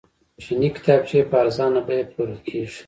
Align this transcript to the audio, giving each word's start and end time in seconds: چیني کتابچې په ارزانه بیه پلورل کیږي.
چیني 0.43 0.69
کتابچې 0.75 1.19
په 1.29 1.35
ارزانه 1.43 1.79
بیه 1.87 2.05
پلورل 2.11 2.39
کیږي. 2.47 2.77